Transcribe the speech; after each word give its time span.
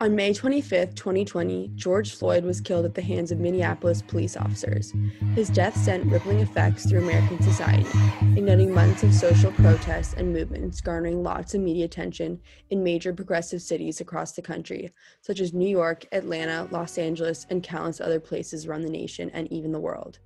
On 0.00 0.16
May 0.16 0.32
25, 0.34 0.96
2020, 0.96 1.70
George 1.76 2.16
Floyd 2.16 2.44
was 2.44 2.60
killed 2.60 2.84
at 2.84 2.94
the 2.94 3.00
hands 3.00 3.30
of 3.30 3.38
Minneapolis 3.38 4.02
police 4.02 4.36
officers. 4.36 4.92
His 5.36 5.48
death 5.48 5.76
sent 5.76 6.06
rippling 6.06 6.40
effects 6.40 6.84
through 6.84 7.04
American 7.04 7.40
society, 7.40 7.88
igniting 8.36 8.74
months 8.74 9.04
of 9.04 9.14
social 9.14 9.52
protests 9.52 10.14
and 10.14 10.32
movements, 10.32 10.80
garnering 10.80 11.22
lots 11.22 11.54
of 11.54 11.60
media 11.60 11.84
attention 11.84 12.40
in 12.70 12.82
major 12.82 13.14
progressive 13.14 13.62
cities 13.62 14.00
across 14.00 14.32
the 14.32 14.42
country, 14.42 14.92
such 15.20 15.38
as 15.38 15.54
New 15.54 15.68
York, 15.68 16.06
Atlanta, 16.10 16.66
Los 16.72 16.98
Angeles, 16.98 17.46
and 17.48 17.62
countless 17.62 18.00
other 18.00 18.18
places 18.18 18.66
around 18.66 18.82
the 18.82 18.90
nation 18.90 19.30
and 19.30 19.46
even 19.52 19.70
the 19.70 19.78
world. 19.78 20.18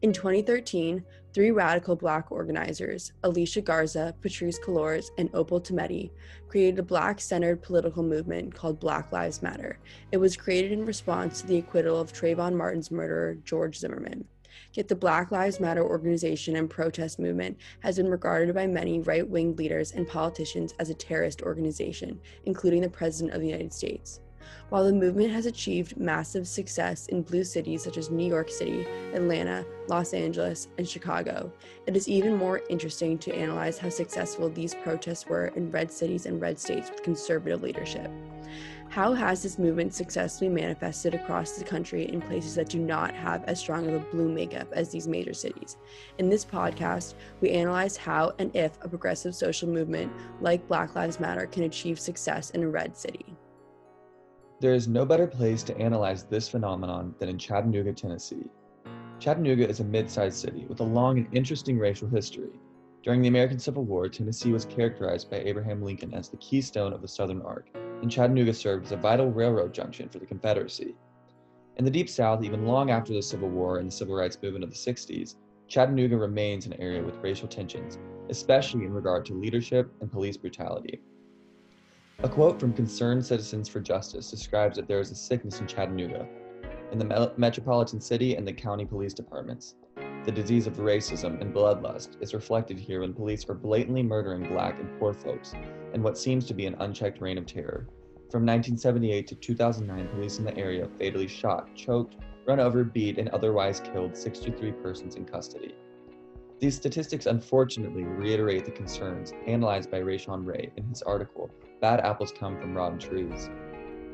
In 0.00 0.14
2013, 0.14 1.04
three 1.32 1.50
radical 1.50 1.94
black 1.94 2.32
organizers, 2.32 3.12
Alicia 3.22 3.60
Garza, 3.60 4.14
Patrisse 4.20 4.58
Cullors, 4.60 5.10
and 5.18 5.30
Opal 5.32 5.60
Tometi, 5.60 6.10
created 6.48 6.78
a 6.78 6.82
black 6.82 7.20
centered 7.20 7.62
political 7.62 8.02
movement 8.02 8.54
called 8.54 8.80
Black 8.80 9.12
Lives 9.12 9.42
Matter. 9.42 9.78
It 10.10 10.16
was 10.16 10.36
created 10.36 10.72
in 10.72 10.84
response 10.84 11.40
to 11.40 11.46
the 11.46 11.58
acquittal 11.58 12.00
of 12.00 12.12
Trayvon 12.12 12.54
Martin's 12.56 12.90
murderer, 12.90 13.36
George 13.44 13.78
Zimmerman. 13.78 14.24
Yet 14.72 14.88
the 14.88 14.96
Black 14.96 15.30
Lives 15.30 15.60
Matter 15.60 15.82
organization 15.82 16.56
and 16.56 16.68
protest 16.68 17.18
movement 17.18 17.56
has 17.80 17.96
been 17.96 18.08
regarded 18.08 18.54
by 18.54 18.66
many 18.66 19.00
right 19.00 19.26
wing 19.26 19.56
leaders 19.56 19.92
and 19.92 20.06
politicians 20.06 20.74
as 20.78 20.90
a 20.90 20.94
terrorist 20.94 21.42
organization, 21.42 22.20
including 22.44 22.82
the 22.82 22.90
President 22.90 23.34
of 23.34 23.40
the 23.40 23.48
United 23.48 23.72
States. 23.72 24.20
While 24.68 24.84
the 24.84 24.92
movement 24.92 25.32
has 25.32 25.46
achieved 25.46 25.98
massive 25.98 26.46
success 26.46 27.06
in 27.06 27.22
blue 27.22 27.44
cities 27.44 27.82
such 27.82 27.96
as 27.96 28.10
New 28.10 28.28
York 28.28 28.48
City, 28.48 28.86
Atlanta, 29.12 29.64
Los 29.88 30.14
Angeles, 30.14 30.68
and 30.78 30.88
Chicago, 30.88 31.52
it 31.86 31.96
is 31.96 32.08
even 32.08 32.36
more 32.36 32.62
interesting 32.68 33.18
to 33.18 33.34
analyze 33.34 33.78
how 33.78 33.88
successful 33.88 34.48
these 34.48 34.74
protests 34.74 35.26
were 35.26 35.46
in 35.56 35.70
red 35.70 35.90
cities 35.90 36.26
and 36.26 36.40
red 36.40 36.58
states 36.58 36.90
with 36.90 37.02
conservative 37.02 37.62
leadership. 37.62 38.10
How 38.90 39.12
has 39.12 39.40
this 39.40 39.56
movement 39.56 39.94
successfully 39.94 40.48
manifested 40.48 41.14
across 41.14 41.52
the 41.52 41.64
country 41.64 42.08
in 42.08 42.20
places 42.20 42.56
that 42.56 42.68
do 42.68 42.80
not 42.80 43.14
have 43.14 43.44
as 43.44 43.60
strong 43.60 43.86
of 43.86 43.94
a 43.94 44.06
blue 44.10 44.28
makeup 44.28 44.66
as 44.72 44.90
these 44.90 45.06
major 45.06 45.32
cities? 45.32 45.76
In 46.18 46.28
this 46.28 46.44
podcast, 46.44 47.14
we 47.40 47.50
analyze 47.50 47.96
how 47.96 48.32
and 48.40 48.54
if 48.54 48.72
a 48.82 48.88
progressive 48.88 49.36
social 49.36 49.68
movement 49.68 50.12
like 50.40 50.66
Black 50.66 50.96
Lives 50.96 51.20
Matter 51.20 51.46
can 51.46 51.62
achieve 51.62 52.00
success 52.00 52.50
in 52.50 52.64
a 52.64 52.68
red 52.68 52.96
city. 52.96 53.36
There 54.60 54.74
is 54.74 54.88
no 54.88 55.06
better 55.06 55.26
place 55.26 55.62
to 55.62 55.78
analyze 55.78 56.24
this 56.24 56.46
phenomenon 56.46 57.14
than 57.18 57.30
in 57.30 57.38
Chattanooga, 57.38 57.94
Tennessee. 57.94 58.44
Chattanooga 59.18 59.66
is 59.66 59.80
a 59.80 59.84
mid 59.84 60.10
sized 60.10 60.36
city 60.36 60.66
with 60.66 60.80
a 60.80 60.84
long 60.84 61.16
and 61.16 61.26
interesting 61.34 61.78
racial 61.78 62.08
history. 62.08 62.50
During 63.02 63.22
the 63.22 63.28
American 63.28 63.58
Civil 63.58 63.84
War, 63.84 64.06
Tennessee 64.10 64.52
was 64.52 64.66
characterized 64.66 65.30
by 65.30 65.38
Abraham 65.38 65.82
Lincoln 65.82 66.12
as 66.12 66.28
the 66.28 66.36
keystone 66.36 66.92
of 66.92 67.00
the 67.00 67.08
Southern 67.08 67.40
Arc, 67.40 67.70
and 68.02 68.10
Chattanooga 68.10 68.52
served 68.52 68.84
as 68.84 68.92
a 68.92 68.98
vital 68.98 69.32
railroad 69.32 69.72
junction 69.72 70.10
for 70.10 70.18
the 70.18 70.26
Confederacy. 70.26 70.94
In 71.78 71.86
the 71.86 71.90
Deep 71.90 72.10
South, 72.10 72.44
even 72.44 72.66
long 72.66 72.90
after 72.90 73.14
the 73.14 73.22
Civil 73.22 73.48
War 73.48 73.78
and 73.78 73.88
the 73.88 73.96
Civil 73.96 74.14
Rights 74.14 74.36
Movement 74.42 74.64
of 74.64 74.70
the 74.70 74.76
60s, 74.76 75.36
Chattanooga 75.68 76.18
remains 76.18 76.66
an 76.66 76.74
area 76.74 77.02
with 77.02 77.16
racial 77.22 77.48
tensions, 77.48 77.98
especially 78.28 78.84
in 78.84 78.92
regard 78.92 79.24
to 79.24 79.40
leadership 79.40 79.90
and 80.02 80.12
police 80.12 80.36
brutality. 80.36 81.00
A 82.22 82.28
quote 82.28 82.60
from 82.60 82.74
Concerned 82.74 83.24
Citizens 83.24 83.66
for 83.66 83.80
Justice 83.80 84.30
describes 84.30 84.76
that 84.76 84.86
there 84.86 85.00
is 85.00 85.10
a 85.10 85.14
sickness 85.14 85.58
in 85.60 85.66
Chattanooga, 85.66 86.28
in 86.92 86.98
the 86.98 87.04
me- 87.06 87.28
metropolitan 87.38 87.98
city 87.98 88.36
and 88.36 88.46
the 88.46 88.52
county 88.52 88.84
police 88.84 89.14
departments. 89.14 89.76
The 90.26 90.30
disease 90.30 90.66
of 90.66 90.74
racism 90.74 91.40
and 91.40 91.54
bloodlust 91.54 92.20
is 92.20 92.34
reflected 92.34 92.78
here 92.78 93.00
when 93.00 93.14
police 93.14 93.48
are 93.48 93.54
blatantly 93.54 94.02
murdering 94.02 94.46
black 94.52 94.78
and 94.78 94.98
poor 94.98 95.14
folks 95.14 95.54
in 95.94 96.02
what 96.02 96.18
seems 96.18 96.44
to 96.44 96.52
be 96.52 96.66
an 96.66 96.76
unchecked 96.80 97.22
reign 97.22 97.38
of 97.38 97.46
terror. 97.46 97.88
From 98.30 98.44
1978 98.44 99.26
to 99.28 99.34
2009, 99.36 100.08
police 100.08 100.38
in 100.38 100.44
the 100.44 100.56
area 100.58 100.90
fatally 100.98 101.26
shot, 101.26 101.74
choked, 101.74 102.16
run 102.46 102.60
over, 102.60 102.84
beat, 102.84 103.16
and 103.16 103.30
otherwise 103.30 103.80
killed 103.80 104.14
63 104.14 104.72
persons 104.72 105.16
in 105.16 105.24
custody. 105.24 105.74
These 106.60 106.76
statistics 106.76 107.24
unfortunately 107.24 108.04
reiterate 108.04 108.66
the 108.66 108.70
concerns 108.70 109.32
analyzed 109.46 109.90
by 109.90 110.00
Rashawn 110.00 110.44
Ray 110.44 110.70
in 110.76 110.84
his 110.84 111.00
article, 111.00 111.50
Bad 111.80 112.00
Apples 112.00 112.34
Come 112.38 112.60
from 112.60 112.76
Rotten 112.76 112.98
Trees. 112.98 113.48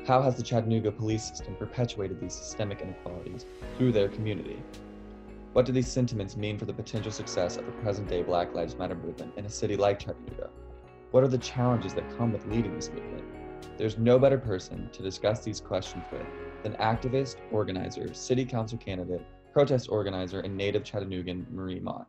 How 0.07 0.21
has 0.21 0.37
the 0.37 0.43
Chattanooga 0.43 0.93
police 0.93 1.27
system 1.27 1.55
perpetuated 1.55 2.21
these 2.21 2.33
systemic 2.33 2.79
inequalities 2.79 3.45
through 3.77 3.91
their 3.91 4.07
community? 4.07 4.63
What 5.51 5.65
do 5.65 5.73
these 5.73 5.91
sentiments 5.91 6.37
mean 6.37 6.57
for 6.57 6.63
the 6.63 6.71
potential 6.71 7.11
success 7.11 7.57
of 7.57 7.65
the 7.65 7.73
present 7.73 8.07
day 8.07 8.23
Black 8.23 8.55
Lives 8.55 8.77
Matter 8.77 8.95
movement 8.95 9.33
in 9.35 9.45
a 9.45 9.49
city 9.49 9.75
like 9.75 9.99
Chattanooga? 9.99 10.49
What 11.11 11.25
are 11.25 11.27
the 11.27 11.37
challenges 11.39 11.93
that 11.95 12.17
come 12.17 12.31
with 12.31 12.45
leading 12.45 12.75
this 12.75 12.89
movement? 12.89 13.25
There's 13.77 13.97
no 13.97 14.17
better 14.17 14.37
person 14.37 14.89
to 14.93 15.03
discuss 15.03 15.43
these 15.43 15.59
questions 15.59 16.05
with 16.13 16.25
than 16.63 16.75
activist, 16.75 17.41
organizer, 17.51 18.13
city 18.13 18.45
council 18.45 18.77
candidate, 18.77 19.25
protest 19.51 19.89
organizer, 19.89 20.39
and 20.39 20.55
native 20.55 20.85
Chattanoogan 20.85 21.45
Marie 21.51 21.81
Mott. 21.81 22.07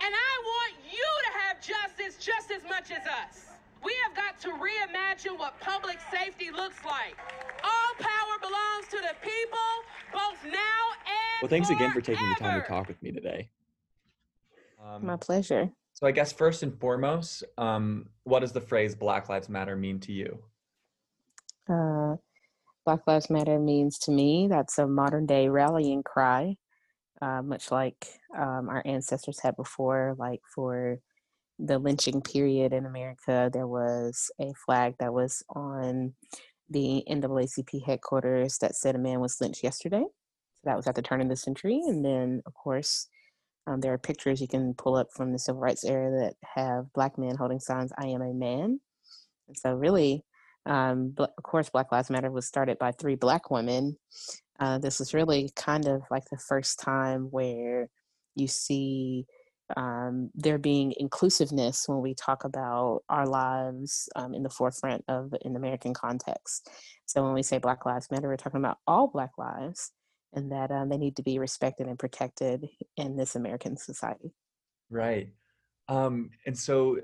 And 0.00 0.12
I 0.14 0.32
want 0.44 0.74
you 0.90 1.10
to 1.26 1.30
have 1.40 1.60
justice 1.60 2.22
just 2.22 2.50
as 2.50 2.62
much 2.68 2.90
as 2.90 3.06
us. 3.06 3.46
We 3.84 3.94
have 4.06 4.16
got 4.16 4.40
to 4.40 4.48
reimagine 4.48 5.38
what 5.38 5.60
public 5.60 5.98
safety 6.10 6.50
looks 6.50 6.82
like. 6.84 7.16
All 7.62 7.92
power 7.98 8.38
belongs 8.40 8.88
to 8.90 8.96
the 8.96 9.14
people, 9.20 9.70
both 10.12 10.42
now 10.44 10.82
and 11.06 11.42
Well, 11.42 11.50
thanks 11.50 11.68
again 11.70 11.92
for 11.92 12.00
taking 12.00 12.26
the 12.28 12.34
time 12.36 12.60
to 12.62 12.66
talk 12.66 12.88
with 12.88 13.02
me 13.02 13.12
today. 13.12 13.50
Um, 14.82 15.04
My 15.06 15.16
pleasure. 15.16 15.70
so, 15.92 16.06
I 16.06 16.12
guess 16.12 16.32
first 16.32 16.62
and 16.62 16.78
foremost, 16.78 17.44
um, 17.58 18.08
what 18.24 18.40
does 18.40 18.52
the 18.52 18.60
phrase 18.60 18.94
Black 18.94 19.28
Lives 19.28 19.48
Matter 19.48 19.76
mean 19.76 20.00
to 20.00 20.12
you? 20.12 20.38
Uh, 21.68 22.16
Black 22.84 23.00
Lives 23.06 23.30
Matter 23.30 23.58
means 23.58 23.98
to 24.00 24.10
me 24.10 24.46
that's 24.48 24.78
a 24.78 24.86
modern 24.86 25.24
day 25.26 25.48
rallying 25.48 26.02
cry, 26.02 26.56
uh, 27.22 27.42
much 27.42 27.70
like 27.70 28.06
um, 28.36 28.68
our 28.68 28.82
ancestors 28.84 29.40
had 29.40 29.56
before. 29.56 30.14
Like 30.18 30.40
for 30.54 30.98
the 31.58 31.78
lynching 31.78 32.20
period 32.20 32.72
in 32.72 32.86
America, 32.86 33.50
there 33.52 33.66
was 33.66 34.30
a 34.40 34.52
flag 34.66 34.94
that 34.98 35.12
was 35.12 35.42
on 35.50 36.14
the 36.70 37.04
NAACP 37.08 37.84
headquarters 37.84 38.58
that 38.58 38.74
said 38.74 38.94
a 38.94 38.98
man 38.98 39.20
was 39.20 39.40
lynched 39.40 39.62
yesterday. 39.62 40.04
So 40.54 40.60
that 40.64 40.76
was 40.76 40.86
at 40.86 40.94
the 40.94 41.02
turn 41.02 41.20
of 41.20 41.28
the 41.28 41.36
century. 41.36 41.80
And 41.86 42.04
then, 42.04 42.42
of 42.46 42.54
course, 42.54 43.08
um, 43.66 43.80
there 43.80 43.92
are 43.92 43.98
pictures 43.98 44.40
you 44.40 44.48
can 44.48 44.74
pull 44.74 44.96
up 44.96 45.08
from 45.14 45.32
the 45.32 45.38
civil 45.38 45.60
rights 45.60 45.84
era 45.84 46.10
that 46.10 46.34
have 46.54 46.92
black 46.92 47.18
men 47.18 47.36
holding 47.36 47.60
signs, 47.60 47.92
I 47.98 48.06
am 48.06 48.22
a 48.22 48.34
man. 48.34 48.80
And 49.48 49.56
so, 49.56 49.74
really, 49.74 50.24
um, 50.66 51.14
of 51.18 51.42
course, 51.42 51.68
Black 51.70 51.92
Lives 51.92 52.10
Matter 52.10 52.30
was 52.30 52.46
started 52.46 52.78
by 52.78 52.92
three 52.92 53.14
black 53.14 53.50
women. 53.50 53.98
Uh, 54.60 54.78
this 54.78 55.00
is 55.00 55.14
really 55.14 55.50
kind 55.56 55.86
of 55.86 56.02
like 56.10 56.24
the 56.30 56.38
first 56.38 56.78
time 56.80 57.28
where 57.30 57.88
you 58.34 58.46
see 58.46 59.26
um, 59.76 60.30
there 60.34 60.58
being 60.58 60.94
inclusiveness 60.98 61.88
when 61.88 62.00
we 62.00 62.14
talk 62.14 62.44
about 62.44 63.02
our 63.08 63.26
lives 63.26 64.08
um, 64.14 64.34
in 64.34 64.42
the 64.42 64.50
forefront 64.50 65.04
of 65.08 65.34
an 65.44 65.56
American 65.56 65.94
context. 65.94 66.68
So 67.06 67.22
when 67.22 67.32
we 67.32 67.42
say 67.42 67.58
Black 67.58 67.86
Lives 67.86 68.10
Matter, 68.10 68.28
we're 68.28 68.36
talking 68.36 68.60
about 68.60 68.78
all 68.86 69.08
Black 69.08 69.30
lives 69.38 69.92
and 70.34 70.52
that 70.52 70.70
um, 70.70 70.88
they 70.88 70.98
need 70.98 71.16
to 71.16 71.22
be 71.22 71.38
respected 71.38 71.86
and 71.86 71.98
protected 71.98 72.68
in 72.96 73.16
this 73.16 73.36
American 73.36 73.76
society. 73.76 74.32
Right. 74.90 75.30
Um, 75.88 76.30
and 76.46 76.56
so, 76.56 76.98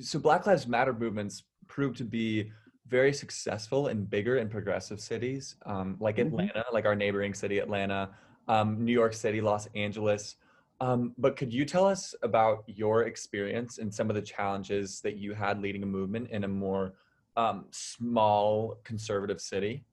so 0.00 0.18
Black 0.18 0.46
Lives 0.46 0.66
Matter 0.66 0.92
movements 0.92 1.44
proved 1.66 1.96
to 1.98 2.04
be 2.04 2.50
very 2.88 3.12
successful 3.12 3.88
in 3.88 4.04
bigger 4.04 4.38
and 4.38 4.50
progressive 4.50 5.00
cities, 5.00 5.56
um, 5.66 5.96
like 6.00 6.16
Mhm. 6.16 6.26
Atlanta, 6.28 6.64
like 6.72 6.86
our 6.86 6.94
neighboring 6.96 7.34
city, 7.34 7.58
Atlanta, 7.58 8.10
um, 8.48 8.84
New 8.84 8.92
York 8.92 9.12
City, 9.12 9.40
Los 9.40 9.66
Angeles. 9.74 10.36
Um, 10.80 11.14
but 11.18 11.36
could 11.36 11.52
you 11.52 11.64
tell 11.64 11.84
us 11.84 12.14
about 12.22 12.64
your 12.66 13.04
experience 13.04 13.78
and 13.78 13.92
some 13.92 14.08
of 14.08 14.16
the 14.16 14.22
challenges 14.22 15.00
that 15.02 15.16
you 15.16 15.34
had 15.34 15.60
leading 15.60 15.82
a 15.82 15.86
movement 15.86 16.30
in 16.30 16.44
a 16.44 16.48
more 16.48 16.94
um, 17.36 17.66
small 17.70 18.76
conservative 18.84 19.40
city? 19.40 19.84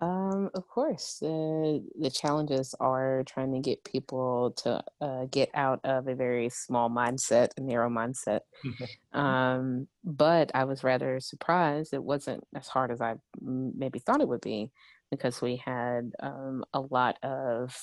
Um, 0.00 0.50
of 0.54 0.68
course, 0.68 1.18
the 1.20 1.82
the 1.98 2.10
challenges 2.10 2.74
are 2.80 3.22
trying 3.26 3.52
to 3.54 3.60
get 3.60 3.82
people 3.82 4.52
to 4.58 4.82
uh, 5.00 5.24
get 5.30 5.48
out 5.54 5.80
of 5.84 6.06
a 6.06 6.14
very 6.14 6.50
small 6.50 6.90
mindset, 6.90 7.48
a 7.56 7.62
narrow 7.62 7.88
mindset. 7.88 8.40
um, 9.14 9.88
but 10.04 10.50
I 10.54 10.64
was 10.64 10.84
rather 10.84 11.18
surprised 11.20 11.94
it 11.94 12.04
wasn't 12.04 12.44
as 12.54 12.68
hard 12.68 12.90
as 12.90 13.00
I 13.00 13.12
m- 13.40 13.72
maybe 13.76 13.98
thought 13.98 14.20
it 14.20 14.28
would 14.28 14.42
be, 14.42 14.70
because 15.10 15.40
we 15.40 15.56
had 15.56 16.12
um, 16.20 16.64
a 16.74 16.80
lot 16.80 17.16
of 17.22 17.74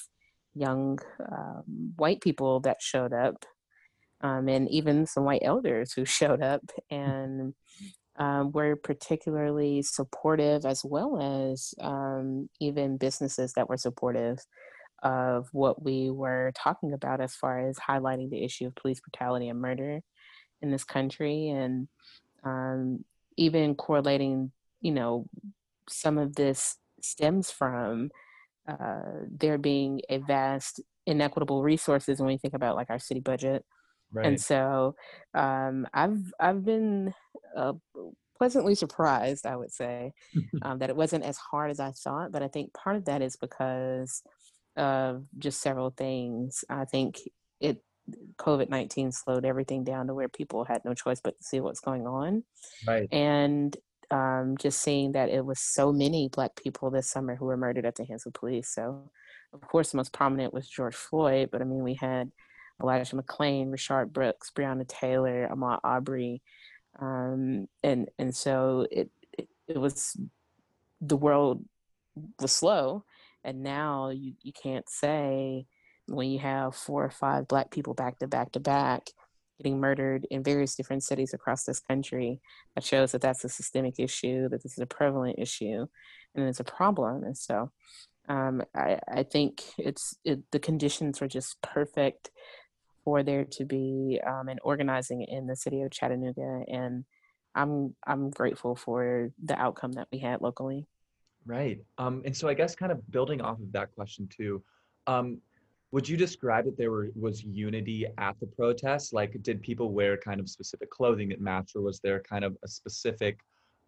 young 0.54 1.00
um, 1.20 1.94
white 1.96 2.22
people 2.22 2.60
that 2.60 2.80
showed 2.80 3.14
up, 3.14 3.44
um, 4.22 4.48
and 4.50 4.70
even 4.70 5.08
some 5.08 5.26
white 5.26 5.42
elders 5.44 5.94
who 5.94 6.06
showed 6.20 6.44
up 6.44 6.62
and 6.92 7.56
um, 8.18 8.52
were 8.52 8.76
particularly 8.76 9.82
supportive, 9.82 10.66
as 10.66 10.84
well 10.84 11.50
as 11.52 11.74
um, 11.82 12.50
even 12.60 12.98
businesses 12.98 13.54
that 13.54 13.70
were 13.70 13.78
supportive 13.78 14.40
of 15.02 15.50
what 15.52 15.84
we 15.84 16.10
were 16.10 16.52
talking 16.56 16.94
about 16.94 17.20
as 17.20 17.36
far 17.36 17.68
as 17.68 17.78
highlighting 17.78 18.30
the 18.30 18.44
issue 18.44 18.68
of 18.68 18.76
police 18.76 19.02
brutality 19.02 19.50
and 19.50 19.60
murder 19.60 20.00
in 20.62 20.72
this 20.72 20.84
country, 20.84 21.50
and 21.50 21.88
um, 22.44 23.04
even 23.36 23.76
correlating 23.76 24.52
you 24.84 24.92
know, 24.92 25.26
some 25.90 26.20
of 26.20 26.36
this 26.36 26.78
stems 27.02 27.50
from 27.50 28.12
uh, 28.68 29.02
there 29.32 29.58
being 29.58 30.02
a 30.10 30.20
vast 30.20 30.82
inequitable 31.08 31.64
resources 31.64 32.20
when 32.20 32.28
we 32.28 32.38
think 32.38 32.54
about 32.54 32.76
like 32.76 32.90
our 32.90 33.00
city 33.00 33.20
budget. 33.20 33.66
Right. 34.12 34.28
And 34.28 34.40
so 34.40 34.96
um, 35.34 35.88
I've 35.94 36.34
I've 36.40 36.64
been 36.64 37.14
uh, 37.56 37.74
pleasantly 38.38 38.76
surprised, 38.76 39.46
I 39.46 39.56
would 39.56 39.72
say, 39.72 40.14
um, 40.62 40.80
that 40.80 40.90
it 40.90 40.96
wasn't 40.96 41.24
as 41.24 41.38
hard 41.38 41.72
as 41.72 41.80
I 41.80 41.92
thought. 41.92 42.32
But 42.32 42.44
I 42.44 42.48
think 42.48 42.74
part 42.74 42.96
of 42.96 43.06
that 43.06 43.22
is 43.22 43.36
because 43.36 44.22
of 44.76 45.26
just 45.38 45.62
several 45.62 45.92
things. 45.92 46.66
I 46.70 46.86
think 46.86 47.20
it 47.60 47.82
COVID 48.38 48.70
nineteen 48.70 49.12
slowed 49.12 49.46
everything 49.46 49.84
down 49.84 50.08
to 50.08 50.14
where 50.14 50.30
people 50.30 50.66
had 50.66 50.84
no 50.84 50.94
choice 50.94 51.22
but 51.24 51.38
to 51.38 51.44
see 51.44 51.60
what's 51.60 51.80
going 51.80 52.08
on. 52.08 52.44
Right. 52.88 53.08
And 53.12 53.76
um, 54.12 54.58
just 54.60 54.82
seeing 54.82 55.14
that 55.14 55.30
it 55.30 55.46
was 55.46 55.60
so 55.60 55.92
many 55.92 56.30
Black 56.30 56.56
people 56.56 56.92
this 56.92 57.10
summer 57.10 57.36
who 57.36 57.46
were 57.46 57.58
murdered 57.58 57.86
at 57.86 57.96
the 57.96 58.06
hands 58.06 58.26
of 58.26 58.34
police. 58.34 58.70
So, 58.70 59.10
of 59.54 59.62
course, 59.62 59.92
the 59.92 59.98
most 59.98 60.14
prominent 60.14 60.54
was 60.54 60.68
George 60.68 60.96
Floyd, 60.96 61.50
but 61.52 61.62
I 61.62 61.66
mean, 61.66 61.84
we 61.84 61.96
had 61.96 62.32
Elijah 62.82 63.16
McClain, 63.16 63.70
Rayshard 63.70 64.12
Brooks, 64.12 64.52
Breonna 64.56 64.88
Taylor, 64.88 65.50
Ahmaud 65.52 65.80
Arbery, 65.84 66.42
um, 67.00 67.68
and 67.84 68.10
and 68.18 68.36
so 68.36 68.88
it, 68.92 69.10
it 69.38 69.48
it 69.68 69.78
was 69.78 70.18
the 71.02 71.18
world 71.18 71.64
was 72.40 72.52
slow, 72.52 73.04
and 73.44 73.64
now 73.64 74.10
you 74.10 74.34
you 74.42 74.54
can't 74.54 74.88
say 74.90 75.66
when 76.08 76.30
you 76.30 76.40
have 76.40 76.76
four 76.76 77.04
or 77.04 77.10
five 77.10 77.48
black 77.48 77.72
people 77.72 77.94
back 77.94 78.20
to 78.20 78.28
back 78.28 78.52
to 78.52 78.60
back 78.60 79.08
getting 79.58 79.80
murdered 79.80 80.26
in 80.30 80.44
various 80.44 80.76
different 80.76 81.04
cities 81.04 81.34
across 81.34 81.64
this 81.64 81.80
country 81.80 82.40
that 82.76 82.84
shows 82.84 83.12
that 83.12 83.22
that's 83.22 83.44
a 83.44 83.50
systemic 83.50 84.00
issue 84.00 84.50
that 84.50 84.64
this 84.64 84.74
is 84.74 84.80
a 84.80 84.86
prevalent 84.86 85.38
issue 85.38 85.86
and 86.36 86.48
it's 86.48 86.60
a 86.60 86.64
problem. 86.64 87.24
And 87.24 87.38
so 87.38 87.72
um, 88.28 88.64
I, 88.76 89.00
I 89.08 89.24
think 89.24 89.64
it's 89.78 90.16
it, 90.24 90.40
the 90.52 90.60
conditions 90.60 91.22
were 91.22 91.28
just 91.28 91.62
perfect 91.62 92.32
for 93.04 93.24
there 93.24 93.46
to 93.46 93.66
be 93.66 94.20
um, 94.26 94.48
an 94.48 94.60
organizing 94.64 95.24
in 95.24 95.48
the 95.48 95.56
city 95.56 95.82
of 95.82 95.92
Chattanooga 95.92 96.64
and 96.68 97.06
I'm 97.56 97.96
I'm 98.06 98.30
grateful 98.30 98.76
for 98.76 99.32
the 99.44 99.60
outcome 99.60 99.92
that 99.94 100.08
we 100.12 100.20
had 100.20 100.42
locally. 100.42 100.88
Right. 101.46 101.80
Um, 101.98 102.22
and 102.26 102.36
so 102.36 102.48
I 102.48 102.54
guess 102.54 102.76
kind 102.76 102.92
of 102.92 103.12
building 103.12 103.42
off 103.42 103.60
of 103.60 103.72
that 103.74 103.94
question 103.94 104.28
too, 104.36 104.64
um, 105.08 105.40
would 105.92 106.08
you 106.08 106.18
describe 106.18 106.66
that 106.66 106.78
there 106.78 106.90
were, 106.90 107.10
was 107.16 107.44
unity 107.44 108.08
at 108.18 108.40
the 108.40 108.48
protests? 108.48 109.14
Like, 109.14 109.36
did 109.44 109.62
people 109.62 109.92
wear 109.92 110.18
kind 110.18 110.40
of 110.40 110.50
specific 110.50 110.90
clothing 110.90 111.30
that 111.30 111.42
matched, 111.42 111.76
or 111.76 111.82
was 111.82 112.00
there 112.00 112.20
kind 112.22 112.44
of 112.44 112.58
a 112.64 112.68
specific 112.68 113.40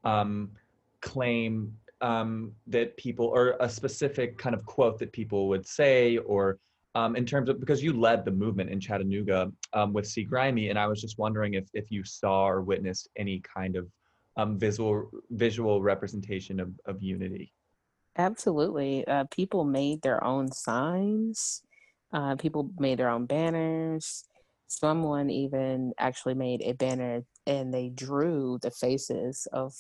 um, 0.04 0.52
claim 1.02 1.74
um, 2.02 2.52
that 2.68 2.96
people, 2.98 3.26
or 3.26 3.56
a 3.60 3.68
specific 3.68 4.38
kind 4.38 4.54
of 4.54 4.64
quote 4.66 5.00
that 5.00 5.12
people 5.14 5.48
would 5.48 5.66
say, 5.66 6.18
or 6.18 6.60
um, 6.96 7.16
in 7.18 7.26
terms 7.26 7.50
of 7.50 7.60
because 7.60 7.84
you 7.84 7.94
led 7.94 8.24
the 8.26 8.32
movement 8.32 8.70
in 8.70 8.80
Chattanooga 8.80 9.52
um, 9.74 9.94
with 9.94 10.08
C. 10.08 10.24
Grimy, 10.24 10.70
and 10.70 10.80
I 10.80 10.88
was 10.88 11.02
just 11.02 11.18
wondering 11.18 11.54
if 11.54 11.66
if 11.74 11.92
you 11.92 12.04
saw 12.04 12.48
or 12.48 12.62
witnessed 12.62 13.10
any 13.18 13.42
kind 13.42 13.76
of 13.76 13.88
um, 14.38 14.58
visual 14.58 15.10
visual 15.30 15.82
representation 15.82 16.60
of, 16.60 16.72
of 16.86 17.04
unity. 17.04 17.52
Absolutely, 18.18 19.06
uh, 19.08 19.26
people 19.26 19.66
made 19.66 20.02
their 20.02 20.24
own 20.24 20.52
signs. 20.52 21.62
Uh, 22.14 22.36
people 22.38 22.72
made 22.80 22.98
their 22.98 23.10
own 23.10 23.26
banners. 23.26 24.24
Someone 24.68 25.30
even 25.30 25.92
actually 26.00 26.34
made 26.34 26.62
a 26.64 26.72
banner 26.72 27.24
and 27.46 27.74
they 27.74 27.90
drew 27.90 28.58
the 28.62 28.72
faces 28.72 29.48
of 29.52 29.74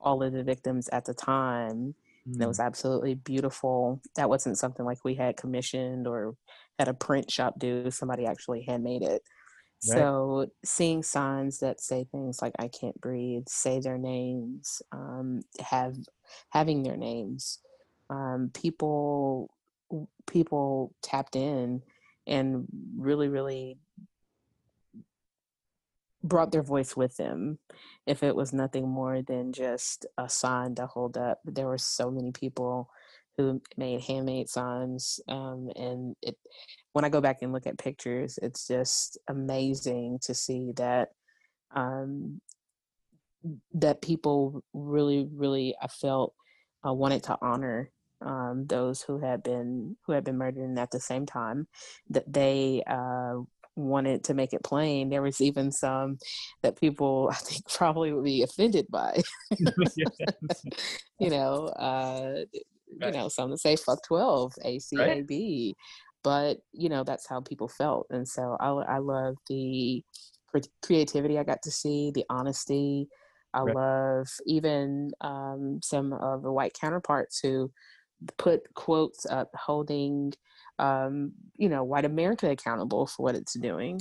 all 0.00 0.22
of 0.22 0.32
the 0.32 0.42
victims 0.42 0.88
at 0.88 1.04
the 1.04 1.14
time. 1.14 1.94
Mm. 2.28 2.42
It 2.42 2.46
was 2.46 2.58
mm. 2.58 2.64
absolutely 2.64 3.14
beautiful. 3.14 4.00
That 4.16 4.28
wasn't 4.28 4.58
something 4.58 4.84
like 4.84 5.04
we 5.04 5.14
had 5.14 5.36
commissioned 5.36 6.06
or 6.06 6.34
had 6.78 6.88
a 6.88 6.94
print 6.94 7.30
shop 7.30 7.54
do. 7.58 7.90
Somebody 7.90 8.26
actually 8.26 8.62
handmade 8.62 9.02
it. 9.02 9.22
Right. 9.88 9.98
So 9.98 10.46
seeing 10.64 11.02
signs 11.02 11.58
that 11.60 11.80
say 11.80 12.04
things 12.10 12.40
like 12.40 12.54
"I 12.58 12.68
can't 12.68 13.00
breathe," 13.00 13.44
say 13.48 13.78
their 13.80 13.98
names, 13.98 14.80
um, 14.92 15.42
have 15.60 15.96
having 16.50 16.82
their 16.82 16.96
names, 16.96 17.58
um, 18.10 18.50
people 18.54 19.50
people 20.26 20.94
tapped 21.02 21.36
in 21.36 21.82
and 22.26 22.66
really, 22.96 23.28
really 23.28 23.78
brought 26.28 26.52
their 26.52 26.62
voice 26.62 26.96
with 26.96 27.16
them. 27.16 27.58
If 28.06 28.22
it 28.22 28.34
was 28.34 28.52
nothing 28.52 28.88
more 28.88 29.22
than 29.22 29.52
just 29.52 30.06
a 30.18 30.28
sign 30.28 30.74
to 30.76 30.86
hold 30.86 31.16
up, 31.16 31.40
there 31.44 31.66
were 31.66 31.78
so 31.78 32.10
many 32.10 32.32
people 32.32 32.90
who 33.36 33.60
made 33.76 34.00
handmade 34.00 34.48
signs, 34.48 35.20
um, 35.28 35.70
and 35.76 36.16
it. 36.22 36.36
When 36.92 37.04
I 37.04 37.10
go 37.10 37.20
back 37.20 37.42
and 37.42 37.52
look 37.52 37.66
at 37.66 37.76
pictures, 37.76 38.38
it's 38.40 38.66
just 38.66 39.18
amazing 39.28 40.20
to 40.22 40.32
see 40.32 40.72
that 40.76 41.10
um, 41.74 42.40
that 43.74 44.00
people 44.00 44.62
really, 44.72 45.28
really, 45.34 45.76
I 45.80 45.88
felt 45.88 46.34
uh, 46.86 46.92
wanted 46.92 47.24
to 47.24 47.36
honor 47.42 47.90
um, 48.22 48.64
those 48.66 49.02
who 49.02 49.18
had 49.18 49.42
been 49.42 49.96
who 50.06 50.12
had 50.12 50.24
been 50.24 50.38
murdered, 50.38 50.64
and 50.64 50.78
at 50.78 50.90
the 50.90 51.00
same 51.00 51.26
time, 51.26 51.68
that 52.10 52.32
they 52.32 52.82
uh, 52.86 53.40
wanted 53.76 54.24
to 54.24 54.34
make 54.34 54.52
it 54.52 54.64
plain. 54.64 55.10
There 55.10 55.22
was 55.22 55.40
even 55.40 55.70
some 55.70 56.18
that 56.62 56.80
people 56.80 57.28
I 57.32 57.36
think 57.36 57.68
probably 57.68 58.12
would 58.12 58.24
be 58.24 58.42
offended 58.42 58.86
by. 58.90 59.20
you 61.20 61.30
know, 61.30 61.66
uh, 61.66 62.44
right. 63.00 63.14
you 63.14 63.20
know, 63.20 63.28
some 63.28 63.50
that 63.50 63.58
say 63.58 63.76
"fuck 63.76 64.02
twelve 64.06 64.54
ACAB," 64.64 65.74
but 66.24 66.58
you 66.72 66.88
know 66.88 67.04
that's 67.04 67.28
how 67.28 67.40
people 67.40 67.68
felt, 67.68 68.06
and 68.10 68.26
so 68.26 68.56
I, 68.58 68.68
I 68.68 68.98
love 68.98 69.36
the 69.48 70.02
creativity 70.82 71.38
I 71.38 71.44
got 71.44 71.62
to 71.62 71.70
see, 71.70 72.10
the 72.14 72.24
honesty. 72.30 73.08
I 73.54 73.60
right. 73.62 73.74
love 73.74 74.28
even 74.46 75.12
um, 75.22 75.80
some 75.82 76.12
of 76.12 76.42
the 76.42 76.52
white 76.52 76.76
counterparts 76.78 77.40
who 77.42 77.70
put 78.38 78.62
quotes 78.74 79.26
up 79.26 79.50
holding 79.54 80.32
um, 80.78 81.32
you 81.56 81.68
know 81.68 81.84
white 81.84 82.04
america 82.04 82.50
accountable 82.50 83.06
for 83.06 83.22
what 83.22 83.34
it's 83.34 83.54
doing. 83.54 84.00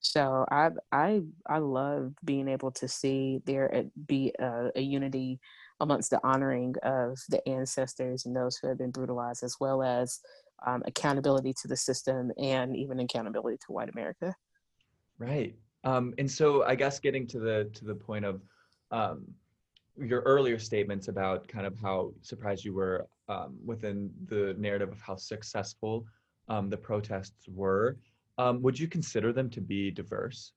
So 0.00 0.44
i 0.50 0.70
i 0.92 1.22
i 1.48 1.58
love 1.58 2.12
being 2.24 2.48
able 2.48 2.70
to 2.72 2.88
see 2.88 3.40
there 3.46 3.74
uh, 3.74 3.82
be 4.06 4.32
a, 4.38 4.70
a 4.76 4.80
unity 4.80 5.40
amongst 5.80 6.10
the 6.10 6.20
honoring 6.24 6.74
of 6.82 7.18
the 7.28 7.46
ancestors 7.48 8.26
and 8.26 8.36
those 8.36 8.56
who 8.56 8.68
have 8.68 8.78
been 8.78 8.90
brutalized 8.90 9.42
as 9.42 9.56
well 9.60 9.82
as 9.82 10.20
um, 10.66 10.82
accountability 10.86 11.52
to 11.60 11.68
the 11.68 11.76
system 11.76 12.30
and 12.38 12.76
even 12.76 13.00
accountability 13.00 13.58
to 13.66 13.72
white 13.72 13.88
america. 13.88 14.34
Right. 15.18 15.54
Um, 15.84 16.14
and 16.18 16.30
so 16.30 16.64
i 16.64 16.74
guess 16.74 16.98
getting 16.98 17.26
to 17.28 17.38
the 17.38 17.70
to 17.74 17.84
the 17.84 17.94
point 17.94 18.24
of 18.24 18.40
um, 18.90 19.24
your 19.96 20.20
earlier 20.22 20.58
statements 20.58 21.08
about 21.08 21.46
kind 21.48 21.66
of 21.66 21.78
how 21.80 22.12
surprised 22.22 22.64
you 22.64 22.74
were 22.74 23.06
um, 23.28 23.56
within 23.64 24.10
the 24.26 24.54
narrative 24.58 24.90
of 24.90 25.00
how 25.00 25.16
successful 25.16 26.04
um, 26.48 26.68
the 26.68 26.76
protests 26.76 27.48
were, 27.48 27.98
um, 28.38 28.62
would 28.62 28.78
you 28.78 28.88
consider 28.88 29.32
them 29.32 29.48
to 29.50 29.60
be 29.60 29.90
diverse? 29.90 30.52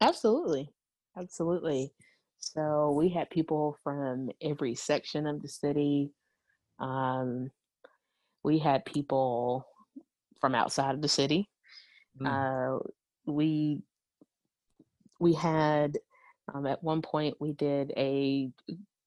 Absolutely, 0.00 0.70
absolutely. 1.18 1.92
So 2.38 2.92
we 2.96 3.08
had 3.08 3.30
people 3.30 3.76
from 3.82 4.30
every 4.42 4.74
section 4.74 5.26
of 5.26 5.42
the 5.42 5.48
city. 5.48 6.10
Um, 6.78 7.50
we 8.42 8.58
had 8.58 8.84
people 8.84 9.66
from 10.40 10.54
outside 10.54 10.94
of 10.94 11.02
the 11.02 11.08
city. 11.08 11.48
Mm. 12.20 12.26
Uh, 12.26 12.78
we 13.26 13.82
we 15.20 15.32
had 15.32 15.96
um, 16.52 16.66
at 16.66 16.82
one 16.82 17.02
point, 17.02 17.36
we 17.40 17.52
did 17.52 17.92
a 17.96 18.50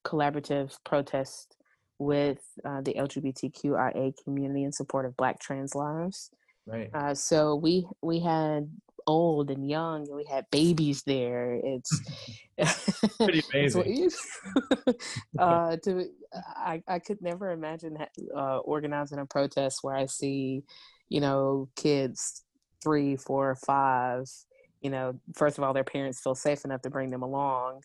collaborative 0.05 0.75
protest 0.83 1.56
with 1.99 2.39
uh, 2.63 2.81
the 2.81 2.93
LGBTQIA 2.93 4.13
community 4.23 4.63
in 4.63 4.71
support 4.71 5.05
of 5.05 5.17
Black 5.17 5.39
trans 5.39 5.75
lives. 5.75 6.29
Right. 6.65 6.89
Uh, 6.93 7.13
so 7.13 7.55
we 7.55 7.85
we 8.01 8.19
had 8.19 8.69
old 9.05 9.49
and 9.49 9.69
young, 9.69 10.05
and 10.07 10.15
we 10.15 10.25
had 10.25 10.45
babies 10.51 11.03
there. 11.03 11.59
It's 11.63 12.01
pretty 13.17 13.43
amazing. 13.53 14.11
uh, 15.39 15.77
to 15.83 16.05
I 16.35 16.83
I 16.87 16.99
could 16.99 17.21
never 17.21 17.51
imagine 17.51 17.97
uh, 18.35 18.57
organizing 18.57 19.19
a 19.19 19.25
protest 19.25 19.79
where 19.81 19.95
I 19.95 20.07
see, 20.07 20.63
you 21.09 21.21
know, 21.21 21.69
kids 21.75 22.43
three, 22.83 23.15
four, 23.15 23.55
five 23.55 24.25
you 24.81 24.89
know 24.89 25.19
first 25.35 25.57
of 25.57 25.63
all 25.63 25.73
their 25.73 25.83
parents 25.83 26.21
feel 26.21 26.35
safe 26.35 26.63
enough 26.63 26.81
to 26.81 26.89
bring 26.89 27.09
them 27.09 27.23
along 27.23 27.81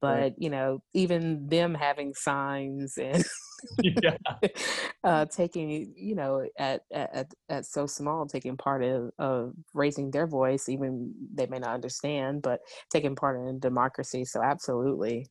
but 0.00 0.20
right. 0.20 0.34
you 0.36 0.50
know 0.50 0.82
even 0.92 1.46
them 1.48 1.74
having 1.74 2.12
signs 2.14 2.98
and 2.98 3.24
uh, 5.04 5.24
taking 5.26 5.92
you 5.96 6.14
know 6.14 6.46
at, 6.58 6.82
at 6.92 7.32
at 7.48 7.66
so 7.66 7.86
small 7.86 8.26
taking 8.26 8.56
part 8.56 8.82
of, 8.82 9.10
of 9.18 9.54
raising 9.74 10.10
their 10.10 10.26
voice 10.26 10.68
even 10.68 11.12
they 11.34 11.46
may 11.46 11.58
not 11.58 11.74
understand 11.74 12.42
but 12.42 12.60
taking 12.90 13.14
part 13.14 13.36
in 13.38 13.58
democracy 13.58 14.24
so 14.24 14.42
absolutely 14.42 15.26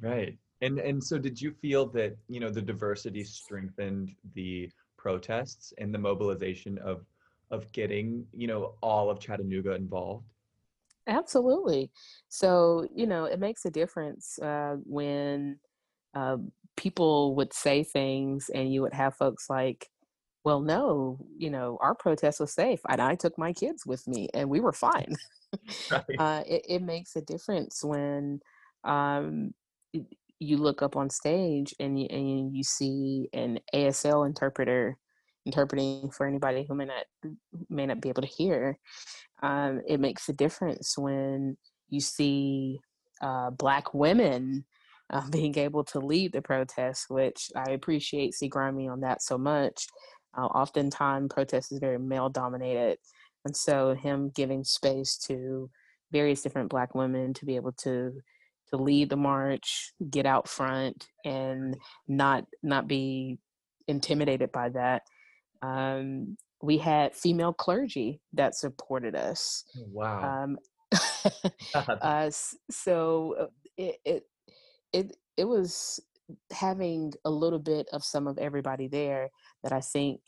right 0.00 0.38
And 0.60 0.78
and 0.78 1.02
so 1.02 1.18
did 1.18 1.40
you 1.40 1.52
feel 1.52 1.86
that, 1.92 2.16
you 2.28 2.40
know, 2.40 2.50
the 2.50 2.62
diversity 2.62 3.24
strengthened 3.24 4.14
the 4.34 4.70
protests 4.96 5.72
and 5.78 5.92
the 5.94 5.98
mobilization 5.98 6.78
of 6.78 7.04
of 7.50 7.70
getting, 7.72 8.26
you 8.32 8.46
know, 8.46 8.74
all 8.82 9.10
of 9.10 9.20
Chattanooga 9.20 9.74
involved? 9.74 10.24
Absolutely. 11.06 11.90
So, 12.28 12.88
you 12.94 13.06
know, 13.06 13.24
it 13.24 13.38
makes 13.38 13.64
a 13.64 13.70
difference 13.70 14.38
uh, 14.40 14.76
when 14.84 15.60
uh, 16.14 16.38
people 16.76 17.34
would 17.36 17.52
say 17.52 17.82
things 17.82 18.50
and 18.54 18.72
you 18.72 18.82
would 18.82 18.94
have 18.94 19.16
folks 19.16 19.48
like, 19.48 19.88
well, 20.44 20.60
no, 20.60 21.18
you 21.36 21.50
know, 21.50 21.78
our 21.80 21.94
protest 21.94 22.40
was 22.40 22.52
safe 22.52 22.80
and 22.88 23.00
I 23.00 23.14
took 23.14 23.36
my 23.36 23.52
kids 23.52 23.84
with 23.84 24.06
me 24.06 24.28
and 24.34 24.48
we 24.48 24.60
were 24.60 24.72
fine. 24.72 25.16
Right. 25.90 26.02
uh, 26.18 26.42
it, 26.46 26.66
it 26.68 26.82
makes 26.82 27.16
a 27.16 27.22
difference 27.22 27.82
when 27.82 28.40
um, 28.84 29.54
you 30.38 30.56
look 30.56 30.82
up 30.82 30.96
on 30.96 31.08
stage 31.08 31.74
and 31.80 31.98
you, 31.98 32.06
and 32.10 32.54
you 32.54 32.62
see 32.62 33.28
an 33.32 33.58
ASL 33.74 34.26
interpreter 34.26 34.98
interpreting 35.46 36.10
for 36.10 36.26
anybody 36.26 36.66
who 36.68 36.74
may 36.74 36.84
not 36.84 37.04
may 37.70 37.86
not 37.86 38.00
be 38.00 38.08
able 38.08 38.22
to 38.22 38.28
hear. 38.28 38.78
Um, 39.42 39.80
it 39.86 40.00
makes 40.00 40.28
a 40.28 40.32
difference 40.32 40.98
when 40.98 41.56
you 41.88 42.00
see 42.00 42.80
uh, 43.22 43.50
black 43.50 43.94
women 43.94 44.64
uh, 45.10 45.28
being 45.30 45.56
able 45.58 45.84
to 45.84 45.98
lead 45.98 46.32
the 46.32 46.42
protests, 46.42 47.08
which 47.08 47.50
I 47.54 47.72
appreciate 47.72 48.34
C. 48.34 48.48
Grimy 48.48 48.88
on 48.88 49.00
that 49.00 49.22
so 49.22 49.38
much. 49.38 49.86
Uh, 50.36 50.46
oftentimes, 50.46 51.32
protest 51.32 51.72
is 51.72 51.78
very 51.78 51.98
male 51.98 52.28
dominated, 52.28 52.98
and 53.44 53.56
so 53.56 53.94
him 53.94 54.30
giving 54.34 54.64
space 54.64 55.16
to 55.26 55.70
various 56.12 56.42
different 56.42 56.68
black 56.68 56.94
women 56.94 57.34
to 57.34 57.44
be 57.44 57.56
able 57.56 57.72
to 57.72 58.12
to 58.70 58.76
lead 58.76 59.08
the 59.10 59.16
march, 59.16 59.92
get 60.10 60.26
out 60.26 60.48
front, 60.48 61.06
and 61.24 61.76
not 62.08 62.44
not 62.62 62.88
be 62.88 63.38
intimidated 63.88 64.52
by 64.52 64.68
that. 64.70 65.02
Um, 65.62 66.36
we 66.62 66.78
had 66.78 67.14
female 67.14 67.52
clergy 67.52 68.20
that 68.32 68.54
supported 68.54 69.14
us. 69.14 69.64
Wow. 69.90 70.44
Um, 70.44 70.58
uh, 71.74 72.30
so 72.70 73.36
uh, 73.38 73.46
it, 73.76 73.96
it 74.04 74.26
it 74.92 75.16
it 75.36 75.44
was 75.44 76.00
having 76.52 77.12
a 77.24 77.30
little 77.30 77.58
bit 77.58 77.86
of 77.92 78.04
some 78.04 78.26
of 78.26 78.38
everybody 78.38 78.88
there 78.88 79.30
that 79.62 79.72
I 79.72 79.80
think 79.80 80.20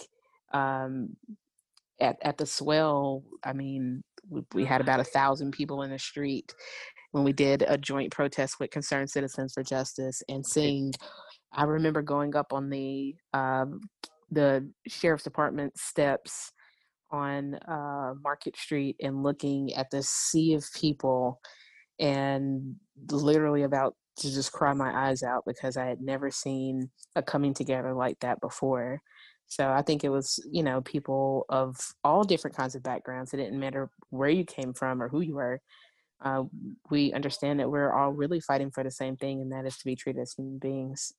um, 0.52 1.16
at 2.00 2.16
at 2.22 2.38
the 2.38 2.46
swell. 2.46 3.22
I 3.44 3.52
mean, 3.52 4.02
we, 4.28 4.42
we 4.54 4.64
had 4.64 4.80
about 4.80 5.00
a 5.00 5.04
thousand 5.04 5.52
people 5.52 5.82
in 5.82 5.90
the 5.90 5.98
street 5.98 6.54
when 7.12 7.24
we 7.24 7.32
did 7.32 7.64
a 7.66 7.78
joint 7.78 8.12
protest 8.12 8.56
with 8.60 8.70
Concerned 8.70 9.10
Citizens 9.10 9.54
for 9.54 9.62
Justice 9.62 10.22
and 10.28 10.44
seeing. 10.46 10.92
I 11.52 11.64
remember 11.64 12.02
going 12.02 12.36
up 12.36 12.52
on 12.52 12.68
the 12.68 13.14
um, 13.32 13.80
the 14.30 14.68
sheriff's 14.86 15.24
department 15.24 15.76
steps 15.78 16.52
on 17.10 17.54
uh, 17.66 18.12
Market 18.22 18.56
Street 18.56 18.96
and 19.00 19.22
looking 19.22 19.72
at 19.74 19.90
the 19.90 20.02
sea 20.02 20.54
of 20.54 20.66
people 20.74 21.40
and 21.98 22.76
literally 23.10 23.62
about 23.62 23.94
to 24.18 24.32
just 24.32 24.52
cry 24.52 24.72
my 24.72 25.08
eyes 25.08 25.22
out 25.22 25.44
because 25.46 25.76
I 25.76 25.86
had 25.86 26.00
never 26.00 26.30
seen 26.30 26.90
a 27.16 27.22
coming 27.22 27.54
together 27.54 27.94
like 27.94 28.18
that 28.20 28.40
before. 28.40 29.00
So 29.46 29.70
I 29.70 29.82
think 29.82 30.04
it 30.04 30.10
was, 30.10 30.38
you 30.50 30.62
know, 30.62 30.82
people 30.82 31.46
of 31.48 31.76
all 32.04 32.22
different 32.22 32.56
kinds 32.56 32.74
of 32.74 32.82
backgrounds. 32.82 33.32
It 33.32 33.38
didn't 33.38 33.58
matter 33.58 33.90
where 34.10 34.28
you 34.28 34.44
came 34.44 34.74
from 34.74 35.02
or 35.02 35.08
who 35.08 35.20
you 35.20 35.34
were. 35.34 35.60
Uh, 36.20 36.44
we 36.90 37.12
understand 37.12 37.60
that 37.60 37.70
we're 37.70 37.92
all 37.92 38.12
really 38.12 38.40
fighting 38.40 38.70
for 38.70 38.82
the 38.82 38.90
same 38.90 39.16
thing, 39.16 39.40
and 39.40 39.52
that 39.52 39.64
is 39.64 39.78
to 39.78 39.84
be 39.84 39.96
treated 39.96 40.20
as 40.20 40.32
human 40.32 40.58
beings. 40.58 41.12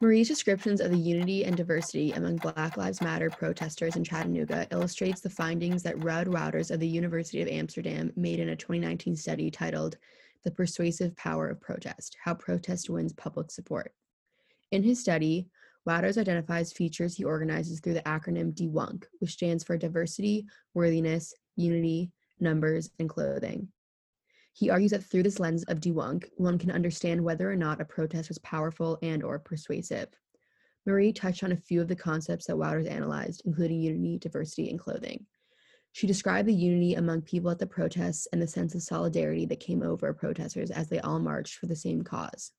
Marie's 0.00 0.28
descriptions 0.28 0.80
of 0.80 0.90
the 0.90 0.96
unity 0.96 1.44
and 1.44 1.56
diversity 1.56 2.12
among 2.12 2.36
Black 2.36 2.78
Lives 2.78 3.02
Matter 3.02 3.28
protesters 3.28 3.96
in 3.96 4.04
Chattanooga 4.04 4.66
illustrates 4.72 5.20
the 5.20 5.28
findings 5.28 5.82
that 5.82 5.98
Ruud 5.98 6.26
Wouters 6.26 6.70
of 6.70 6.80
the 6.80 6.88
University 6.88 7.42
of 7.42 7.48
Amsterdam 7.48 8.10
made 8.16 8.40
in 8.40 8.48
a 8.48 8.56
2019 8.56 9.14
study 9.14 9.50
titled 9.50 9.98
The 10.44 10.50
Persuasive 10.50 11.14
Power 11.16 11.50
of 11.50 11.60
Protest 11.60 12.16
How 12.24 12.34
Protest 12.34 12.88
Wins 12.88 13.12
Public 13.12 13.50
Support. 13.50 13.92
In 14.70 14.82
his 14.82 15.00
study, 15.00 15.48
Wouters 15.88 16.18
identifies 16.18 16.72
features 16.72 17.14
he 17.14 17.24
organizes 17.24 17.80
through 17.80 17.94
the 17.94 18.02
acronym 18.02 18.54
DWUNC, 18.54 19.04
which 19.18 19.32
stands 19.32 19.64
for 19.64 19.76
Diversity, 19.76 20.46
Worthiness, 20.74 21.34
Unity, 21.56 22.10
Numbers, 22.38 22.90
and 22.98 23.08
Clothing. 23.08 23.68
He 24.52 24.70
argues 24.70 24.90
that 24.90 25.04
through 25.04 25.24
this 25.24 25.40
lens 25.40 25.64
of 25.64 25.80
DWUNC, 25.80 26.24
one 26.36 26.58
can 26.58 26.70
understand 26.70 27.22
whether 27.22 27.50
or 27.50 27.56
not 27.56 27.80
a 27.80 27.84
protest 27.84 28.28
was 28.28 28.38
powerful 28.38 28.98
and 29.02 29.22
or 29.22 29.38
persuasive. 29.38 30.08
Marie 30.86 31.12
touched 31.12 31.44
on 31.44 31.52
a 31.52 31.56
few 31.56 31.80
of 31.80 31.88
the 31.88 31.96
concepts 31.96 32.46
that 32.46 32.56
Wouters 32.56 32.90
analyzed, 32.90 33.42
including 33.44 33.80
unity, 33.80 34.18
diversity, 34.18 34.70
and 34.70 34.78
clothing. 34.78 35.26
She 35.92 36.06
described 36.06 36.48
the 36.48 36.54
unity 36.54 36.94
among 36.94 37.22
people 37.22 37.50
at 37.50 37.58
the 37.58 37.66
protests 37.66 38.28
and 38.32 38.40
the 38.40 38.46
sense 38.46 38.74
of 38.74 38.82
solidarity 38.82 39.44
that 39.46 39.60
came 39.60 39.82
over 39.82 40.12
protesters 40.14 40.70
as 40.70 40.88
they 40.88 41.00
all 41.00 41.18
marched 41.18 41.56
for 41.56 41.66
the 41.66 41.76
same 41.76 42.02
cause. 42.02 42.52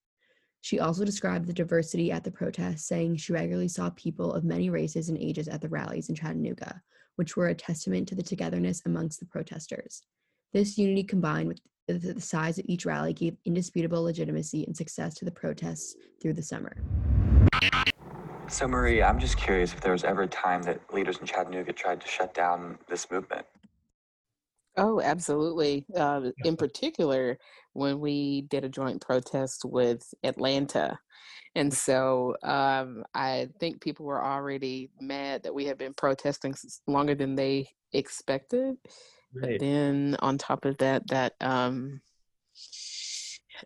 She 0.60 0.80
also 0.80 1.04
described 1.06 1.48
the 1.48 1.54
diversity 1.54 2.12
at 2.12 2.24
the 2.24 2.32
protests, 2.32 2.88
saying 2.88 3.16
she 3.16 3.34
regularly 3.34 3.68
saw 3.68 3.90
people 3.92 4.34
of 4.34 4.44
many 4.44 4.70
races 4.70 5.10
and 5.10 5.18
ages 5.18 5.48
at 5.48 5.62
the 5.62 5.70
rallies 5.70 6.10
in 6.10 6.16
Chattanooga, 6.16 6.82
which 7.16 7.36
were 7.36 7.48
a 7.48 7.56
testament 7.56 8.08
to 8.10 8.16
the 8.16 8.22
togetherness 8.22 8.82
amongst 8.86 9.20
the 9.20 9.26
protesters. 9.26 10.04
This 10.54 10.78
unity 10.78 11.04
combined 11.04 11.48
with 11.48 11.62
the 11.88 12.22
size 12.22 12.60
of 12.60 12.66
each 12.68 12.86
rally 12.86 13.14
gave 13.14 13.38
indisputable 13.46 14.04
legitimacy 14.04 14.66
and 14.66 14.76
success 14.76 15.16
to 15.16 15.26
the 15.26 15.32
protests 15.32 15.96
through 16.22 16.34
the 16.34 16.44
summer. 16.44 16.84
So, 18.52 18.68
Marie, 18.68 19.02
I'm 19.02 19.18
just 19.18 19.38
curious 19.38 19.74
if 19.74 19.80
there 19.80 19.94
was 19.94 20.04
ever 20.04 20.24
a 20.24 20.28
time 20.28 20.62
that 20.64 20.94
leaders 20.94 21.18
in 21.20 21.26
Chattanooga 21.26 21.72
tried 21.72 22.02
to 22.02 22.08
shut 22.08 22.34
down 22.34 22.78
this 22.90 23.10
movement. 23.10 23.46
Oh, 24.76 25.00
absolutely. 25.00 25.86
Uh, 25.96 26.32
in 26.44 26.58
particular, 26.58 27.38
when 27.72 28.02
we 28.02 28.42
did 28.42 28.66
a 28.66 28.70
joint 28.70 29.02
protest 29.02 29.64
with 29.64 30.04
Atlanta. 30.24 31.00
And 31.56 31.74
so 31.74 32.36
um, 32.44 33.06
I 33.14 33.48
think 33.60 33.82
people 33.82 34.06
were 34.06 34.24
already 34.24 34.90
mad 35.00 35.44
that 35.44 35.54
we 35.54 35.66
had 35.66 35.78
been 35.78 35.94
protesting 35.94 36.54
longer 36.88 37.16
than 37.16 37.36
they 37.36 37.70
expected. 37.94 38.76
But 39.34 39.50
Right. 39.50 39.60
then 39.62 40.18
on 40.20 40.38
top 40.38 40.66
of 40.66 40.78
that, 40.80 41.08
that 41.08 41.34
um, 41.40 42.02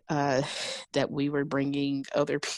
uh, 0.08 0.42
that 0.92 1.10
we 1.10 1.28
were 1.28 1.44
bringing 1.44 2.04
other 2.14 2.38
pe- 2.40 2.50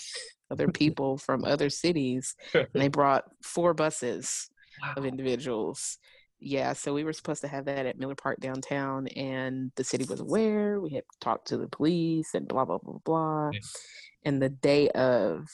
other 0.50 0.69
people 0.69 1.19
from 1.19 1.45
other 1.45 1.71
cities, 1.71 2.35
and 2.55 2.67
they 2.73 2.88
brought 3.00 3.25
four 3.43 3.75
buses 3.75 4.50
of 4.97 5.05
individuals. 5.05 5.99
Yeah, 6.40 6.73
so 6.73 6.95
we 6.95 7.02
were 7.02 7.12
supposed 7.12 7.40
to 7.40 7.49
have 7.49 7.64
that 7.64 7.87
at 7.87 7.99
Miller 7.99 8.14
Park 8.14 8.38
downtown, 8.40 9.09
and 9.09 9.73
the 9.75 9.85
city 9.85 10.05
was 10.05 10.21
aware. 10.21 10.81
We 10.81 10.90
had 10.90 11.05
talked 11.21 11.49
to 11.49 11.57
the 11.57 11.69
police 11.69 12.35
and 12.35 12.47
blah 12.47 12.64
blah 12.64 12.78
blah 12.78 12.99
blah. 13.05 13.50
Yeah. 13.52 13.61
And 14.25 14.43
the 14.43 14.49
day 14.49 14.88
of, 14.90 15.49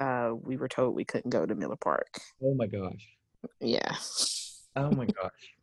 uh, 0.00 0.32
we 0.40 0.56
were 0.56 0.68
told 0.68 0.94
we 0.94 1.04
couldn't 1.04 1.30
go 1.30 1.46
to 1.46 1.54
Miller 1.54 1.76
Park. 1.76 2.18
Oh 2.42 2.54
my 2.54 2.66
gosh. 2.66 3.08
Yeah. 3.60 3.94
Oh 4.76 4.90
my 4.92 5.06
gosh. 5.22 5.54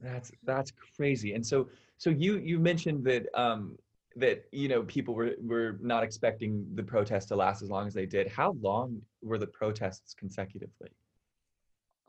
That's 0.00 0.32
that's 0.44 0.72
crazy. 0.96 1.34
And 1.34 1.46
so 1.46 1.68
so 1.98 2.10
you 2.10 2.38
you 2.38 2.58
mentioned 2.58 3.04
that 3.04 3.26
um 3.38 3.76
that 4.16 4.44
you 4.52 4.68
know 4.68 4.82
people 4.82 5.14
were 5.14 5.32
were 5.40 5.78
not 5.80 6.02
expecting 6.02 6.66
the 6.74 6.82
protest 6.82 7.28
to 7.28 7.36
last 7.36 7.62
as 7.62 7.70
long 7.70 7.86
as 7.86 7.94
they 7.94 8.06
did. 8.06 8.28
How 8.28 8.56
long 8.60 9.00
were 9.22 9.38
the 9.38 9.46
protests 9.46 10.14
consecutively? 10.14 10.90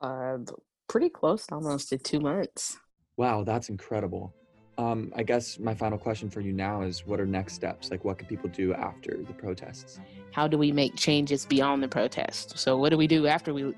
Uh, 0.01 0.39
pretty 0.87 1.09
close 1.09 1.45
almost 1.51 1.89
to 1.89 1.97
two 1.97 2.19
months. 2.19 2.77
Wow, 3.17 3.43
that's 3.43 3.69
incredible. 3.69 4.33
Um, 4.77 5.11
I 5.15 5.21
guess 5.23 5.59
my 5.59 5.75
final 5.75 5.97
question 5.97 6.29
for 6.29 6.41
you 6.41 6.51
now 6.51 6.81
is 6.81 7.05
what 7.05 7.19
are 7.19 7.27
next 7.27 7.53
steps? 7.53 7.91
Like, 7.91 8.03
what 8.03 8.17
can 8.17 8.27
people 8.27 8.49
do 8.49 8.73
after 8.73 9.19
the 9.27 9.33
protests? 9.33 9.99
How 10.31 10.47
do 10.47 10.57
we 10.57 10.71
make 10.71 10.95
changes 10.95 11.45
beyond 11.45 11.83
the 11.83 11.87
protest? 11.87 12.57
So, 12.57 12.77
what 12.77 12.89
do 12.89 12.97
we 12.97 13.05
do 13.05 13.27
after 13.27 13.53
we 13.53 13.73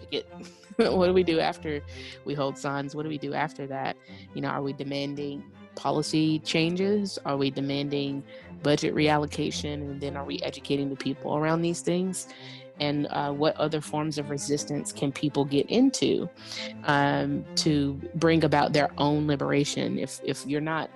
picket? 0.00 0.26
what 0.76 1.06
do 1.06 1.12
we 1.12 1.22
do 1.22 1.38
after 1.40 1.80
we 2.24 2.34
hold 2.34 2.58
signs? 2.58 2.96
What 2.96 3.04
do 3.04 3.08
we 3.08 3.18
do 3.18 3.32
after 3.32 3.66
that? 3.68 3.96
You 4.34 4.42
know, 4.42 4.48
are 4.48 4.62
we 4.62 4.72
demanding 4.72 5.44
policy 5.78 6.40
changes? 6.40 7.18
Are 7.24 7.36
we 7.36 7.50
demanding 7.50 8.24
budget 8.62 8.94
reallocation? 8.94 9.74
And 9.74 10.00
then 10.00 10.16
are 10.16 10.24
we 10.24 10.42
educating 10.42 10.90
the 10.90 10.96
people 10.96 11.36
around 11.36 11.62
these 11.62 11.80
things? 11.80 12.26
And 12.80 13.06
uh, 13.10 13.32
what 13.32 13.56
other 13.56 13.80
forms 13.80 14.18
of 14.18 14.30
resistance 14.30 14.92
can 14.92 15.12
people 15.12 15.44
get 15.44 15.66
into 15.70 16.28
um, 16.84 17.44
to 17.56 18.00
bring 18.16 18.44
about 18.44 18.72
their 18.72 18.90
own 18.98 19.26
liberation? 19.26 19.98
If 19.98 20.20
if 20.24 20.46
you're 20.46 20.60
not 20.60 20.90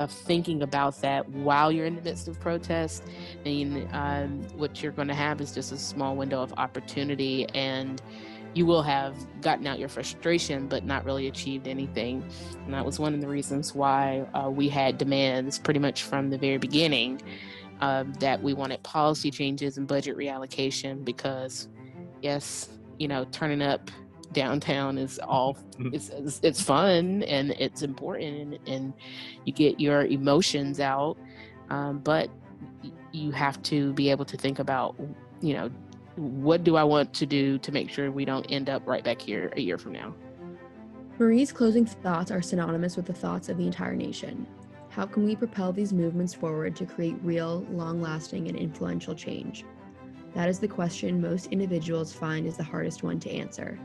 uh, 0.00 0.06
thinking 0.06 0.62
about 0.62 1.00
that 1.00 1.28
while 1.28 1.70
you're 1.70 1.86
in 1.86 1.96
the 1.96 2.02
midst 2.02 2.28
of 2.28 2.40
protest, 2.40 3.04
then 3.44 3.88
um, 3.92 4.42
what 4.56 4.82
you're 4.82 4.92
going 4.92 5.08
to 5.08 5.14
have 5.14 5.40
is 5.40 5.52
just 5.52 5.72
a 5.72 5.78
small 5.78 6.16
window 6.16 6.42
of 6.42 6.52
opportunity 6.54 7.46
and 7.54 8.02
you 8.54 8.66
will 8.66 8.82
have 8.82 9.14
gotten 9.40 9.66
out 9.66 9.78
your 9.78 9.88
frustration 9.88 10.66
but 10.66 10.84
not 10.84 11.04
really 11.04 11.26
achieved 11.26 11.68
anything. 11.68 12.24
And 12.64 12.72
that 12.72 12.84
was 12.84 12.98
one 12.98 13.14
of 13.14 13.20
the 13.20 13.28
reasons 13.28 13.74
why 13.74 14.26
uh, 14.34 14.48
we 14.50 14.68
had 14.68 14.98
demands 14.98 15.58
pretty 15.58 15.80
much 15.80 16.04
from 16.04 16.30
the 16.30 16.38
very 16.38 16.58
beginning 16.58 17.20
um, 17.80 18.12
that 18.14 18.42
we 18.42 18.54
wanted 18.54 18.82
policy 18.82 19.30
changes 19.30 19.76
and 19.76 19.86
budget 19.86 20.16
reallocation 20.16 21.04
because, 21.04 21.68
yes, 22.22 22.68
you 22.98 23.08
know, 23.08 23.24
turning 23.32 23.60
up 23.60 23.90
downtown 24.32 24.98
is 24.98 25.18
all 25.20 25.56
it's, 25.92 26.10
it's, 26.10 26.40
it's 26.42 26.60
fun 26.60 27.22
and 27.24 27.52
it's 27.52 27.82
important 27.82 28.54
and, 28.54 28.68
and 28.68 28.92
you 29.44 29.52
get 29.52 29.80
your 29.80 30.06
emotions 30.06 30.80
out 30.80 31.16
um, 31.70 31.98
but 32.00 32.28
you 33.12 33.30
have 33.30 33.62
to 33.62 33.92
be 33.92 34.10
able 34.10 34.24
to 34.24 34.36
think 34.36 34.58
about 34.58 34.96
you 35.40 35.54
know 35.54 35.70
what 36.16 36.64
do 36.64 36.76
i 36.76 36.84
want 36.84 37.12
to 37.12 37.26
do 37.26 37.58
to 37.58 37.72
make 37.72 37.90
sure 37.90 38.10
we 38.10 38.24
don't 38.24 38.46
end 38.50 38.68
up 38.68 38.86
right 38.86 39.04
back 39.04 39.20
here 39.20 39.52
a 39.56 39.60
year 39.60 39.78
from 39.78 39.92
now? 39.92 40.14
Marie's 41.18 41.52
closing 41.52 41.86
thoughts 41.86 42.30
are 42.30 42.42
synonymous 42.42 42.96
with 42.96 43.06
the 43.06 43.12
thoughts 43.12 43.48
of 43.48 43.56
the 43.56 43.66
entire 43.66 43.94
nation. 43.94 44.46
How 44.88 45.06
can 45.06 45.24
we 45.24 45.36
propel 45.36 45.72
these 45.72 45.92
movements 45.92 46.34
forward 46.34 46.74
to 46.76 46.86
create 46.86 47.16
real 47.22 47.66
long 47.70 48.00
lasting 48.00 48.48
and 48.48 48.56
influential 48.56 49.14
change? 49.14 49.64
That 50.34 50.48
is 50.48 50.58
the 50.58 50.68
question 50.68 51.20
most 51.20 51.46
individuals 51.46 52.12
find 52.12 52.46
is 52.46 52.56
the 52.56 52.64
hardest 52.64 53.04
one 53.04 53.20
to 53.20 53.30
answer. 53.30 53.78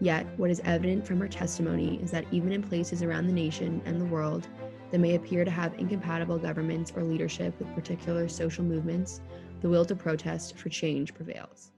Yet, 0.00 0.26
what 0.38 0.50
is 0.50 0.60
evident 0.64 1.06
from 1.06 1.20
her 1.20 1.28
testimony 1.28 2.00
is 2.02 2.10
that 2.10 2.24
even 2.32 2.52
in 2.52 2.62
places 2.62 3.02
around 3.02 3.26
the 3.26 3.32
nation 3.32 3.82
and 3.84 4.00
the 4.00 4.06
world 4.06 4.48
that 4.90 4.98
may 4.98 5.14
appear 5.14 5.44
to 5.44 5.50
have 5.50 5.78
incompatible 5.78 6.38
governments 6.38 6.92
or 6.96 7.02
leadership 7.02 7.58
with 7.58 7.74
particular 7.74 8.28
social 8.28 8.64
movements, 8.64 9.20
the 9.62 9.68
will 9.68 9.84
to 9.84 9.94
protest 9.94 10.56
for 10.56 10.68
change 10.68 11.14
prevails. 11.14 11.70